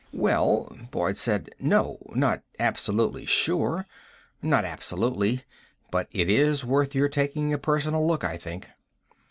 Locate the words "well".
0.13-0.75